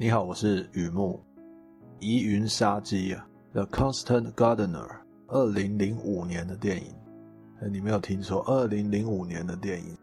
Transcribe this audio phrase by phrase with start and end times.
[0.00, 1.20] 你好，我是雨木。
[1.98, 4.86] 疑云杀机啊，《The Constant Gardener》，
[5.26, 6.94] 二零零五年的电影。
[7.68, 9.98] 你没有听错，二零零五年的电影。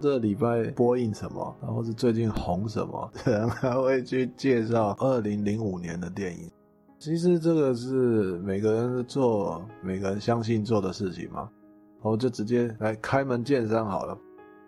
[0.00, 6.48] 这礼拜播映什么，然后是最近红什么， 人还会去介绍二零零五年的电影。
[7.00, 11.50] 其实这个是每个人做，每个人相信做的事情嘛。
[12.02, 14.16] 我就直接来开门见山好了。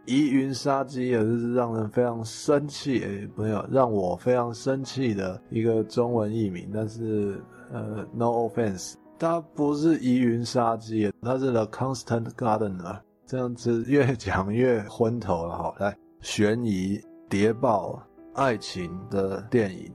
[0.04, 7.40] 疑云杀机也是让人非常生气，诶，没有让我非常生气的一个中文译名，但是
[7.72, 15.56] 呃，no offense，它不是疑云杀机，它是 The Constant Gardener，这样子越讲越昏头了。
[15.56, 18.02] 好，来，悬疑谍报
[18.34, 19.94] 爱情的电影，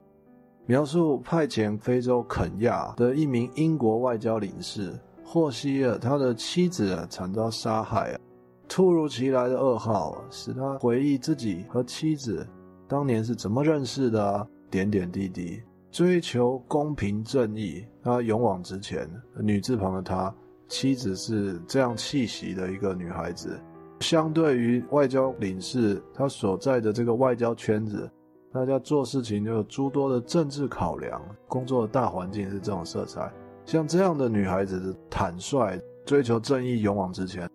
[0.65, 8.17] 描述派遣非洲肯亚的一名英国外交领事获悉了他的妻子惨遭杀害。
[8.67, 12.45] 突如其来的噩耗使他回忆自己和妻子
[12.87, 19.09] 当年是怎么认识的，点点滴滴，追求公平正义，他勇往直前。
[19.39, 20.33] 女字旁的他，
[20.67, 23.59] 妻子是这样气息的一个女孩子。
[23.99, 28.09] 相对于外交领事，他所在的这个外交圈子，
[28.53, 33.31] 大家做事情就有诸多的政治考量，工作的大环境是这种色彩。
[33.65, 37.49] 像这样的女孩子，坦率，追求正义，勇往直前。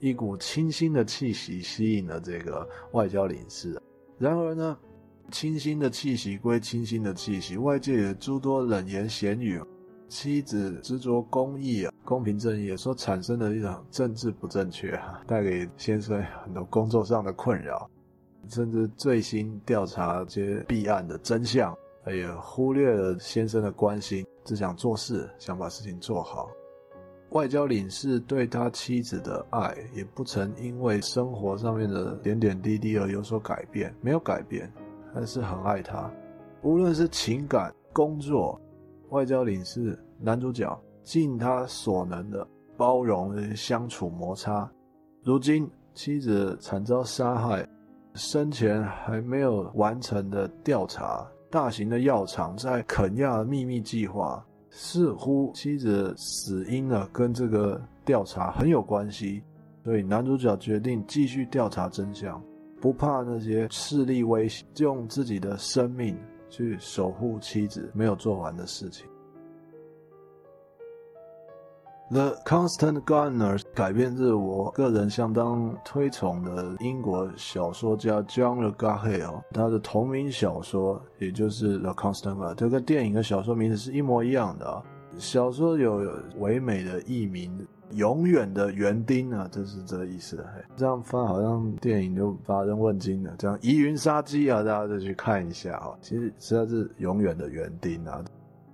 [0.00, 3.80] 一股清新的气息吸引了这个外交领事。
[4.18, 4.76] 然而呢，
[5.30, 9.62] 清新的气息归清新的气息，外界也诸多冷言闲语。
[10.08, 17.90] 妻子执着公义啊，公平正义，所产生的一种政治不正确，带给先生很多工作上的困扰，
[18.48, 26.48] 甚至最新调查这些弊案的真相，也忽略了先生的关心，只想做事，想把事情做好。
[27.30, 34.72] 外交领事对他妻子的爱，也不曾因为生活上面的点点滴滴而有所改变，没有改变，
[35.12, 36.10] 还是很爱他。
[36.62, 38.58] 无论是情感、工作，
[39.10, 44.70] 外交领事男主角尽他所能的包容相处摩擦。
[45.22, 47.68] 如今妻子惨遭杀害，
[48.14, 54.44] 生前还没有完成的调查，大型的药厂在肯亚的秘密计划。
[54.78, 59.42] 似乎妻子死因呢，跟这个调查很有关系，
[59.82, 62.38] 所以男主角决定继续调查真相，
[62.78, 66.14] 不怕那些势力威胁，用自己的生命
[66.50, 69.06] 去守护妻子没有做完的事情。
[72.08, 84.80] The Constant Gardener 改编自我个人相当推崇的英国小说家 John Le Carré，他的同名小说也就是 The Constant Gardener，这个电影的小说名字是一模一样的啊。
[85.18, 90.44] 小说有唯美的译名“永远的园丁”啊，就是这个意思。
[90.76, 93.34] 这样翻好像电影就乏人问津了。
[93.38, 95.90] 这样疑云杀机啊，大家就去看一下啊。
[96.02, 98.22] 其实实在是永远的园丁啊。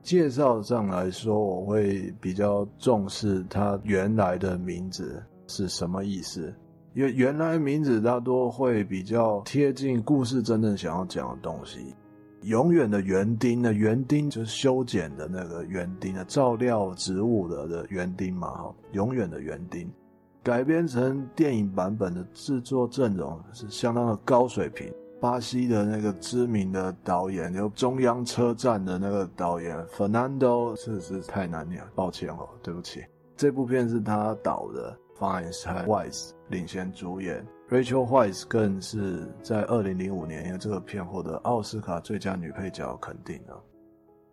[0.03, 6.53] 介绍上来说，我会比较重视它原来的名字是什么意思，
[6.93, 11.95] 因为原来名字大多会比较贴近故事真正想要讲的东西。
[12.43, 19.89] 永远的园丁呢，园丁就是修剪的那个园丁啊，照料植物的的园丁嘛，哈，永远的园丁。
[20.43, 24.93] 改编成电影版本的制作阵容是相当的高水平。
[25.23, 33.05] 巴西的那个知名的导演，有中央车站的那个导演 Fernando，是是太难念，抱歉哦，对不起。
[33.37, 43.63] 这部片是他导的，Fines 和 Wise 领衔主演，Rachel Wise 更是在二零零五年因为这个片获得奥斯卡最佳女配角肯定了。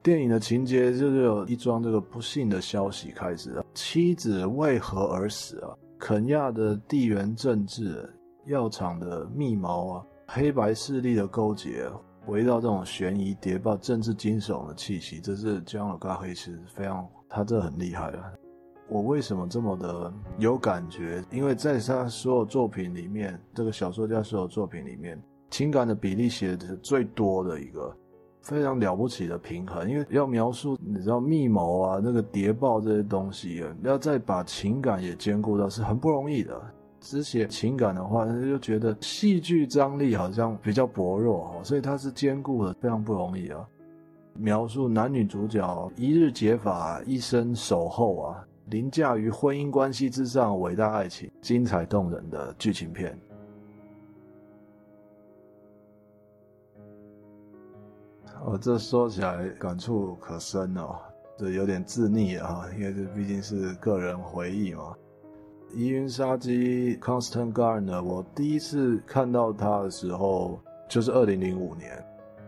[0.01, 5.69] 电影的情节就是有一桩这个不幸的消息开始了，妻子为何而死啊？
[5.99, 8.11] 肯亚的地缘政治，
[8.47, 10.05] 药厂的密谋啊。
[10.31, 11.89] 黑白势力的勾结，
[12.27, 18.33] 围绕这种悬疑谍报、政治惊悚的气息，这是江尔嘎黑其实非常，他这很厉害了。
[18.87, 21.23] 我为什么这么的有感觉？
[21.31, 25.19] 因为在他所有作品里面，这个小说家所有作品里面，
[25.49, 27.91] 情感的比例写的是最多的一个，
[28.43, 29.89] 非常了不起的平衡。
[29.89, 36.61] 因为要描述你知道密谋啊，那个谍报这些东西，要再把情感也兼顾到，是很不容易的。
[37.01, 43.67] 只写情感的话，就觉得戏剧张力好像比较薄弱，所以它是兼顾的，非常不容易啊。
[44.33, 53.17] 描述男女主角一日结发，一生守候啊，凌驾于婚姻关系之上，伟大爱情，精彩动人的剧情片。
[58.45, 60.95] 我这说起来感触可深哦，
[61.37, 64.95] 这有点自溺啊，因为这毕竟是个人回忆嘛。
[65.73, 72.03] 疑云杀机 Constant Gardener，我第一次看到他的时候就是二零零五年，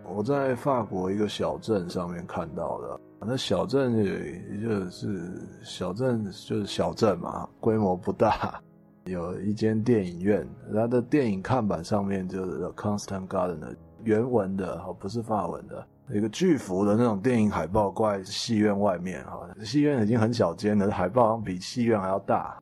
[0.06, 3.00] 我在法国一个小镇上面看到的。
[3.24, 5.32] 那小镇也就是
[5.64, 8.60] 小镇，就是小镇嘛，规模不大。
[9.06, 19.48] 有一间电影院，它的电影看板上面就是 Constant Gardener，原文的哈，不是法文的，一个巨幅的那种电影海报挂在戏院外面哈。
[19.64, 22.60] 戏院已经很小间了，海报好像比戏院还要大。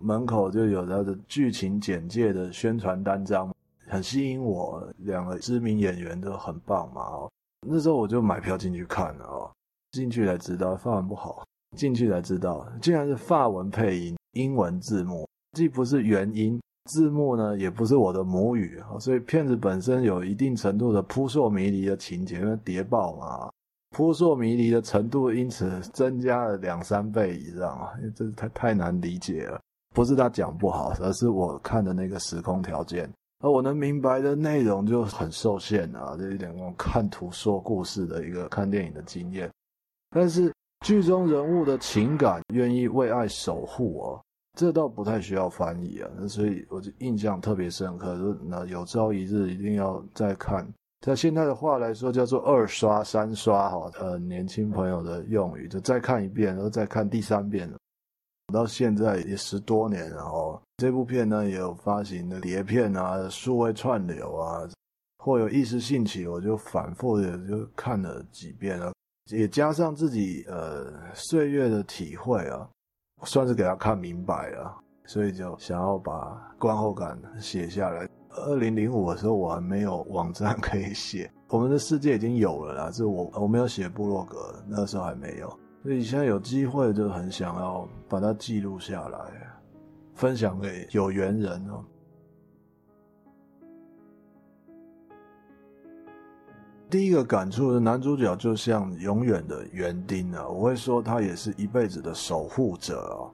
[0.00, 3.54] 门口就有它的剧情简介的宣传单张，
[3.86, 4.86] 很吸引我。
[4.98, 7.30] 两个知名演员都很棒嘛，哦，
[7.66, 9.50] 那时候我就买票进去看了哦。
[9.92, 11.44] 进去才知道发文不好，
[11.76, 23.50] 进去才知道竟然是法文配音，英文字幕，既不是原音，字幕呢也不是我的母语，所以片子本身有一定程度的扑朔迷离的情节，因为谍报嘛，
[23.90, 29.60] 扑朔迷离的程度因此增加了两三倍以上啊，因为这太太难理解了，
[29.94, 33.10] 不是他讲不好，而是我看的那个时空条件。
[33.42, 39.50] 而我能明白的内容就很受限啊，这一点我看图说故事的一个看电影的经验。
[40.10, 40.52] 但是
[40.84, 44.20] 剧中人物的情感，愿意为爱守护哦，
[44.58, 46.10] 这倒不太需要翻译啊。
[46.28, 50.66] 所以我就印象特别深刻，说那有朝一日一定要再看。
[51.00, 57.78] 在现在的话来说，叫做二刷、三刷哈，呃，年轻朋友的用语，就再看一遍，然后再看第三遍了。
[58.50, 64.68] 到现在也十多年了，然后这部片呢也有发行的碟片啊、数位串流啊，
[65.18, 68.92] 或有一时兴起，我就反复的就看了几遍了。
[69.30, 72.68] 也加上自己呃岁月的体会啊，
[73.22, 74.76] 算是给他看明白了，
[75.06, 78.08] 所以就想要把观后感写下来。
[78.30, 89.18] 二零零五的时候我还没有网站可以写，我们的世界已经有了啦，是我我没有写部落格，那时候还没有，所以现在有机会就很想要把它记录下来，
[90.14, 91.82] 分享给有缘人哦。
[96.90, 103.30] 第一个感触是男主角就像永远的园丁啊，我会说他也是一辈子的守护者啊。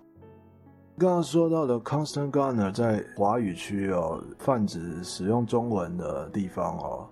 [0.98, 7.08] 刚刚说到的 Constant Garner 在华语区哦，泛指使用中文的地方哦，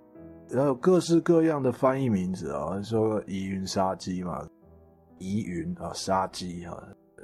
[0.49, 4.47] 然后有各式各样的翻译名字啊，说疑云杀机嘛，
[5.19, 6.83] 疑云啊杀机哈，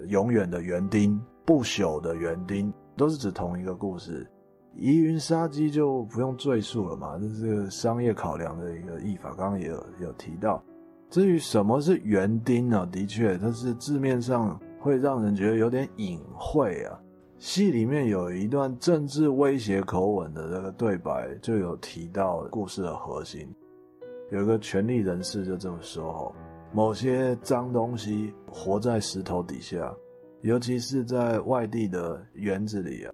[0.08, 4.26] 永远的园丁，不朽的园丁，都是指同一个故事。
[4.76, 10.62] 疑云杀机就不用赘述了嘛，这是商业考量的一个译法，刚刚也有有提到。
[11.10, 12.88] 至于什么是园丁呢？
[12.92, 16.96] 的确，它是字面上会让人觉得有点隐晦啊。
[17.38, 23.52] 戏里面有一段政治威胁口吻的这个对白，就有提到故事的核心。
[24.30, 26.32] 有一个权力人士就这么说：
[26.72, 29.92] 某些脏东西活在石头底下，
[30.42, 33.12] 尤其是在外地的园子里啊。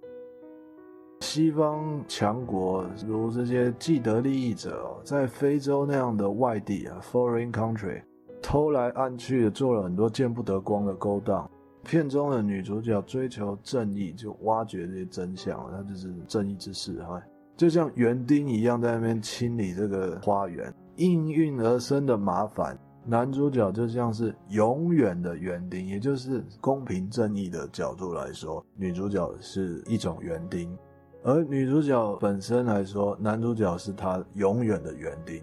[1.21, 8.01] 西方强国如这些既得利益者，在非洲那样的外地啊 （foreign country）
[8.41, 11.49] 偷来暗去的做了很多见不得光的勾当。
[11.83, 17.19] 片中的女主角追求正义，就挖掘这些真相，她就是正义之士哈，
[17.55, 20.71] 就像园丁一样在那边清理这个花园。
[20.97, 22.77] 应运而生的麻烦，
[23.07, 30.77] 男主角就像是永远的园丁，也就是公平正义的角度来说，女主角是一种园丁。
[31.23, 35.41] 而女主角本身来说，男主角是她永远的园丁。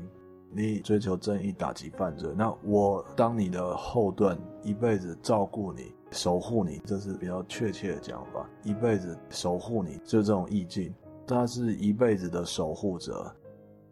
[0.56, 8.49] 你追求正义，打击犯罪，那我当你的后盾，一辈子照顾你，守护你，这是比较确切的讲法。
[8.62, 10.94] 一辈子守护你，就这种意境。
[11.26, 13.35] 他是一辈子的守护者，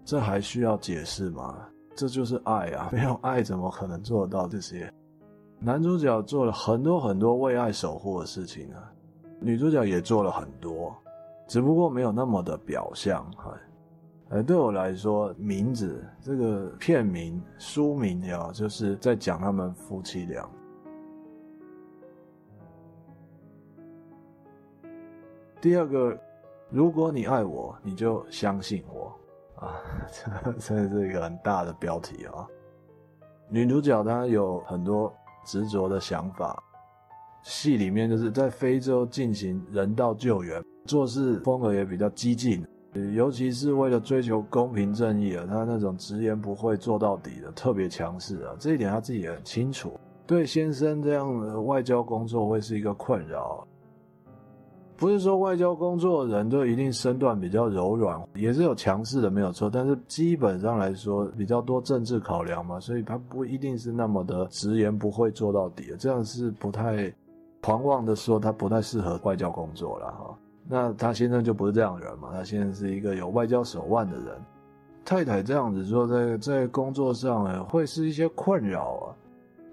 [0.04, 1.66] 这还需要解释吗？
[1.94, 2.88] 这就是爱啊！
[2.94, 4.92] 没有爱，怎么可能做得到这些？
[5.58, 8.92] 男主角做了很多很多为爱守护的事情啊，
[9.38, 10.94] 女主角也做了很多。
[11.46, 13.54] 只不过没有那么的表象，哈，
[14.30, 20.48] 呃，对我来说，名字这个片名、书名呀，就是在讲他们夫妻俩。
[25.60, 26.18] 第二个，
[26.70, 29.14] 如果你爱我，你就相信我，
[29.62, 32.46] 啊， 这 这是一个很大的标题啊。
[33.48, 35.12] 女主角她有很多
[35.44, 36.60] 执着的想法，
[37.42, 40.62] 戏里面就是在非洲进行人道救援。
[40.86, 42.66] 做事风格也比较激进，
[43.14, 49.98] 尤其是为了追求公平正义啊，她那种直言不讳做到底的特别强势啊，这一点她自己也很清楚。
[50.26, 53.66] 对先生这样的外交工作会是一个困扰，
[55.02, 67.12] 不是说外交工作的人都一定身段比较柔软，也是有强势的没有错，但是基本上来说比较多政治考量嘛，所以他不一定是那么的直言不讳做到底，这样是不太
[67.60, 70.38] 狂妄的说他不太适合外交工作了哈。
[70.68, 74.26] 那他先生就不是这样的人嘛，他先生是一个有外交手腕的人，
[75.04, 79.10] 太太这样子说，在在工作上，会是一些困扰啊。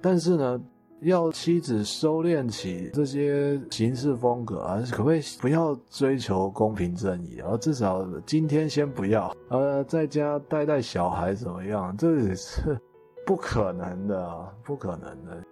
[0.01, 0.59] 但是呢，
[1.01, 7.55] 要妻子收敛起这些行事风格啊，可不可以不要追求公平正义啊？
[7.57, 11.95] 至少今天先不要，呃，在家带带小孩怎么样？
[11.97, 12.77] 这也是
[13.25, 15.43] 不可能的，不可能的。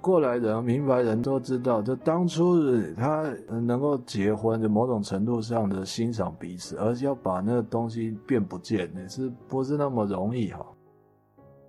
[0.00, 2.60] 过来人、明白人都知道，就当初
[2.94, 10.64] 他能够结婚，就某种程度上的欣赏彼此，而要把那个东西变不见，也是不是那么容易哈？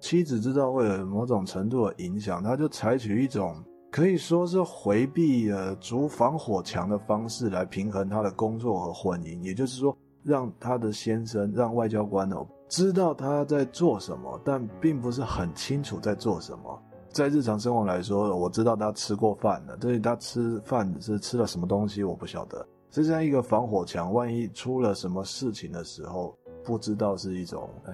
[0.06, 3.56] 妻子知道为了某种程度的影响，他就采取一种
[3.92, 16.80] 可以说是回避呃筑防火墙的方式来平衡他的工作和婚姻，也就是说，让他的先生让外交官哦知道他在做什么，但并不是很清楚在做什么。
[17.10, 22.64] 在日常生活来说，我知道他吃过饭了，但是，他吃饭是吃了什么东西，我不晓得。
[22.92, 27.94] 这像一个防火墙，万一出了什么事情的时候，不知道是一种诶、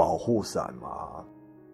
[0.00, 1.22] 保护伞嘛。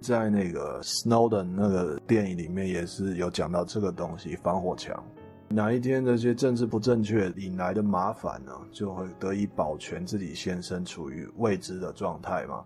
[0.00, 5.00] 在那个 Snowden 那个电影里面也是有讲到这个东西，防火墙。
[5.48, 12.64] 哪一天这些政治不正确引来的麻烦呢，就会得以保全自己先生处于未知的状态嘛。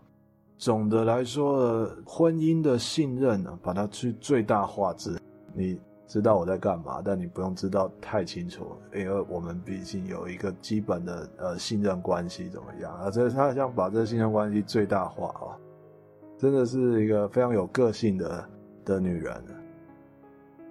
[0.56, 5.18] 总的来说，婚姻的信任呢，把它去最大化之。
[5.52, 5.78] 你
[6.10, 13.08] 知道我在干嘛，但你不用知道太清楚，因为我们毕竟有一个基本的呃信任关系，怎么样啊？
[13.08, 15.54] 这他想把这信任关系最大化啊，
[16.36, 18.44] 真的是一个非常有个性的
[18.84, 19.40] 的女人。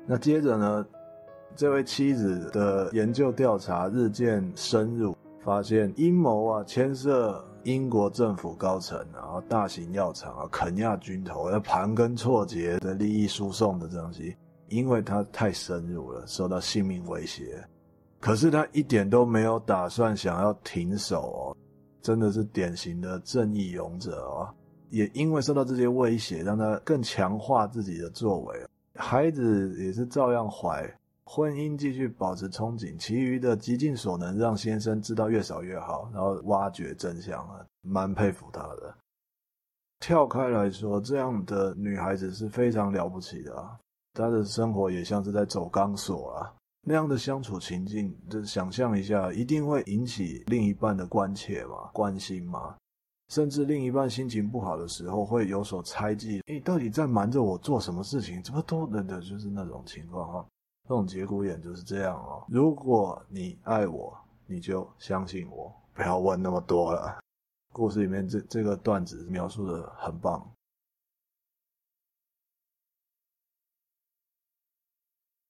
[0.06, 0.86] 那接着呢，
[1.56, 7.42] 这位妻子的研究调查日渐深入，发现阴谋啊牵涉。
[7.64, 14.38] 英国政府高层，然后大型药厂啊，肯亚军头要盘根错节的利益输送的东西，
[14.70, 17.64] 因为他太深入了，受到性命威胁。
[18.20, 21.58] 可是他一点都没有打算想要停手哦，
[22.02, 24.54] 真的是典型的正义勇者哦。
[24.90, 30.92] 也因为受到这些威胁，让他更强化自己的作为，孩子也是照样怀。
[31.24, 38.96] 婚姻继续保持憧憬，其余的极尽所能让先生知道越少越好，然后挖掘真相啊，蛮佩服他的。
[40.00, 43.78] 跳开来说，这样的女孩子是非常了不起的啊，
[44.20, 52.76] 他的生活也像是在走钢索啊，那样的相处情境，就想象一下，一定会引起另一半的关切嘛、关心嘛，
[53.30, 58.44] 甚至另一半心情不好的时候会有所猜忌，你到底在瞒着我做什么事情？
[58.44, 60.46] 怎么都的的，就是那种情况哈。
[60.88, 62.44] 这种节骨眼就是这样哦。
[62.50, 67.20] 如果你爱我，你就相信我，不要问那么多了。
[67.72, 70.44] 故事里面这这个段子描述的很棒。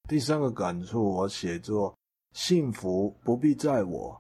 [0.10, 1.96] 第三个感触，我写作：
[2.34, 4.20] 幸福不必在我，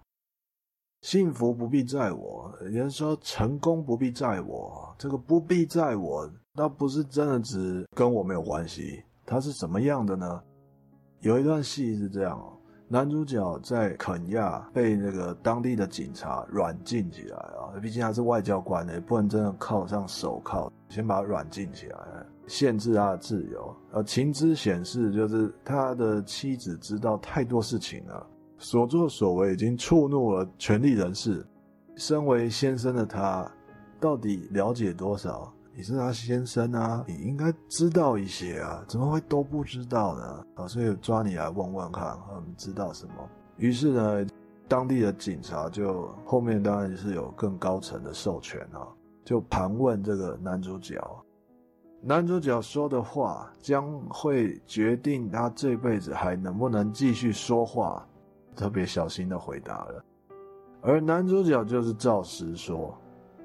[1.01, 2.55] 幸福不必在我。
[2.61, 9.03] 人说成功不必在我，这个不必在我，倒不是真的指跟我没有关系。
[9.25, 10.39] 它是什么样的呢？
[11.21, 12.53] 有一段戏是这样哦，
[12.87, 21.97] 男主角在肯亚被那个当地的警察软禁起来啊，毕竟他是外交官，也不能真的铐上手铐，先把他软禁起来，
[22.49, 23.73] 限制他的自由。
[23.93, 28.27] 而情资显示，就是他的妻子知道太多事情了，
[28.57, 31.45] 所作所为已经触怒了权力人士。
[31.95, 33.49] 身为先生的他，
[33.99, 35.53] 到底了解多少？
[35.75, 40.45] 你是他先生啊，你应该知道一些啊，怎么会都不知道呢？
[40.55, 43.13] 啊，所以抓你来问问看，你知道什么？
[43.57, 44.25] 于是呢，
[44.67, 48.87] 当地的警察就后面当然是有更高层的授权啊，
[49.23, 50.95] 就盘问这个男主角。
[52.01, 58.07] 男主角说的话将会决定他这辈子还能不能继续说话，
[58.55, 60.03] 特别小心的回答了。
[60.81, 62.97] 而男主角就是照实说，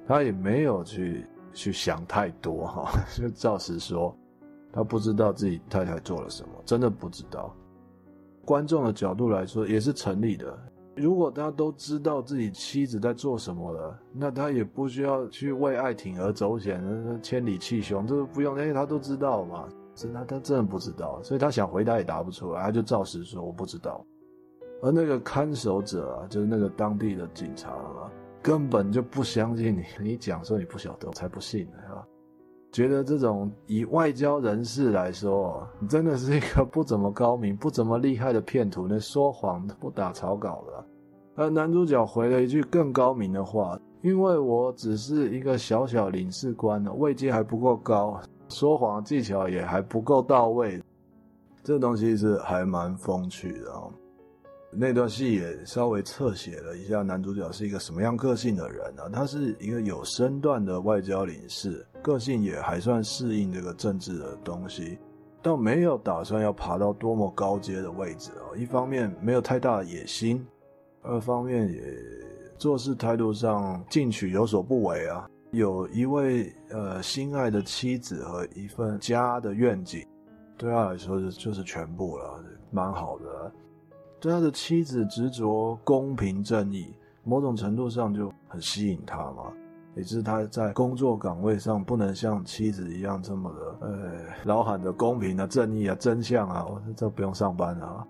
[0.07, 1.27] 他也没有去。
[1.57, 4.13] 去想太多哈， 就照实说，
[4.73, 7.55] 他不知道自己太太做了什么，真的不知道。
[8.45, 10.59] 观众的角度来说也是成立的。
[10.97, 16.83] 如果他都知道自己妻子在做什么了，那他也不需要去为爱铤而走险，
[17.23, 19.69] 千里气胸，这个不用，因为他都知道嘛。
[19.97, 24.05] 是他他真的不知道，所以他想回答也答不出来，他就照实说，我不知道。
[24.83, 28.11] 而那个看守者啊，就是那个当地的警察啊。
[28.43, 32.07] 根本就不相信你，你讲说你不晓得，我才不信呢，是吧？
[32.75, 40.85] 觉得这种以外交人士来说，真的是一个不怎么高明、不怎么厉害的骗徒，那说谎不打草稿的。
[41.45, 50.83] 而男主角回了一句更高明的话：“因为我只是一个小小领事官，位阶还不够高，说谎技巧也还不够到位。”
[51.63, 53.73] 这东西是还蛮风趣的。
[54.73, 64.99] 那段戏也稍微侧写了一下男主角是一个什么样个性的人呢、他是一个有身段的外交领事，个性也还算适应这个政治的东西，
[65.43, 68.53] 倒没有打算要爬到多么高阶的位置啊。
[68.59, 70.47] 一方面没有太大的野心，
[71.01, 71.83] 二方面也
[72.59, 75.27] 做事态度上进取有所不为啊。
[75.51, 80.07] 有一位呃心爱的妻子和一份家的愿景，
[80.59, 83.53] 对他来说是就是全部了，蛮好的。
[84.21, 89.53] 对他的妻子执着公平正义，某种程度上就很吸引他嘛。
[89.97, 94.13] 也就是他在工作岗位上不能像妻子一样这么的，呃，
[94.45, 98.05] 老喊着公平啊、正义啊、真相啊，我这不用上班啊。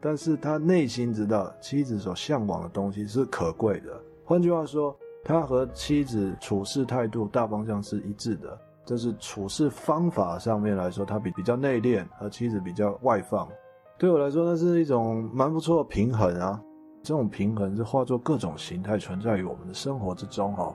[0.00, 4.00] 但是他内心知道妻子所向往的东西是可贵的。
[4.24, 8.58] 换句话说，他和妻子处事态度大方向是一致的。
[8.84, 13.46] 这是处事方法上面来说，他比比较内敛，和妻子比较外放。
[13.98, 16.60] 对我来说，那是一种蛮不错的平衡啊。
[17.02, 20.74] 这种平衡是化作各种形态存在于我们的生活之中哈。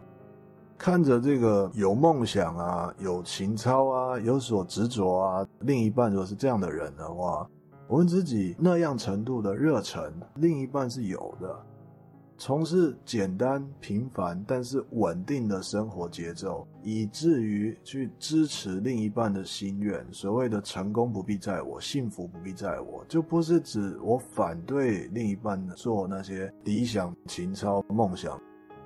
[0.78, 7.48] 看着这个有梦想啊、有情操啊、有所执着啊，另一半如果是这样的人的话，
[7.88, 11.56] 我们自己那样程度的热忱，另一半是有的。
[12.36, 20.06] 从事简单平凡但是稳定的生活节奏，以至于去支持另一半的心愿。
[20.12, 28.38] 所谓的成功不必在我，幸福不必在我，就不是指我反对另一半做那些理想、情操、梦想，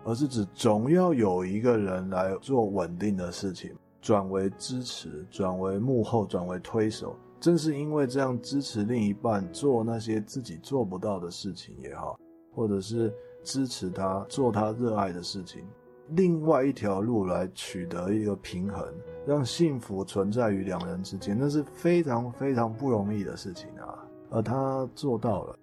[0.07, 7.13] 而是指总要有一个人来做稳定的事情，转为支持，转为幕后，转为推手。
[7.39, 12.17] 正是因为这样支持另一半做那些自己做不到的事情也好，
[12.55, 13.13] 或者是。
[13.43, 15.63] 支持他做他热爱的事情，
[16.09, 18.85] 另外一条路来取得一个平衡，
[19.25, 24.03] 让幸福存在于两人之间，那是非常非常不容易的事情啊！
[24.29, 25.57] 而他做到了，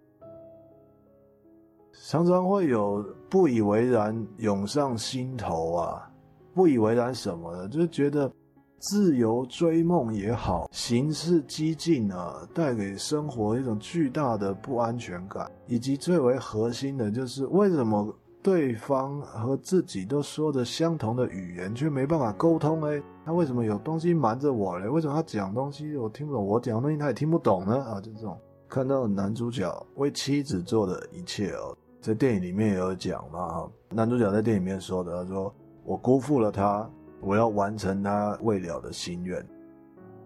[2.06, 6.06] 常常会有不以为然涌上心头啊！
[6.52, 8.30] 不以为然什么的，就是觉得。
[8.78, 23.02] 自由追梦也好，行事激进啊，带给生活一种巨大的不安全感，以及最为核心的就是为什么对方和自己都说着相同的语言，却没办法沟通诶？
[23.24, 24.86] 他为什么有东西瞒着我嘞？
[24.86, 27.82] 为什么他讲东西我听不懂，我讲的东西他也听不懂呢？
[27.84, 28.38] 啊，就这种
[28.68, 36.86] 看到男主角为妻子做的一切哦，在电影里面也有讲嘛，男主角在电影里面说的，他说我辜负了他。
[37.22, 39.42] 我要完成他未了的心愿，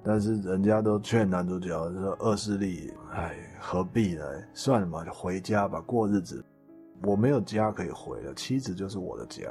[0.03, 4.25] 但是人家都劝男主角说：“恶势力，哎，何必呢？
[4.53, 6.45] 算了嘛，就回家吧，过日子。
[7.05, 9.45] 我没有家可以回了，妻子就是我的家。”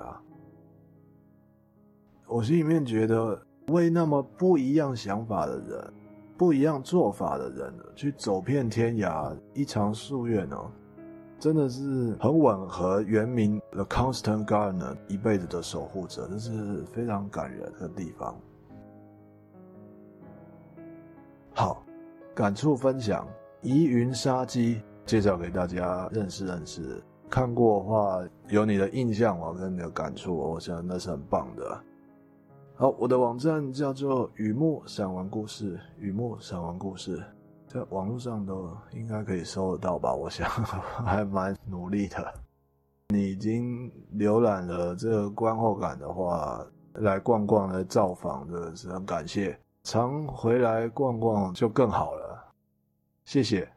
[2.27, 5.93] 我心里面觉得，为那么不一样想法的人、
[6.35, 10.69] 不一样做法的人，去走遍天涯，一偿夙愿哦。
[11.39, 18.35] 真的是很吻合原名 The Constant Gardener 一辈子的守护者，这是非常感人的地方。
[21.53, 21.83] 好，
[22.33, 23.25] 感触分享
[23.61, 27.01] 《疑云杀机》，介绍给大家认识认识。
[27.29, 31.83] 看过的话，有你的印象我跟你的感触，我想那是很棒的。
[32.75, 37.21] 好，我的网站叫做雨木散文故事，雨木散文故事。
[37.67, 40.13] 在网络上都应该可以搜得到吧？
[40.13, 40.49] 我想
[41.05, 42.33] 还蛮努力的。
[43.09, 49.59] 你已经浏览了这个观后感的话，来逛逛来造访，的是很感谢。
[49.83, 52.53] 常回来逛逛就更好了。
[53.25, 53.69] 谢谢。